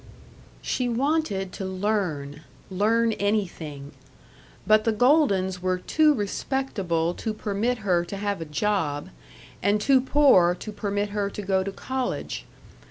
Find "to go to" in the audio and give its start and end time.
11.29-11.71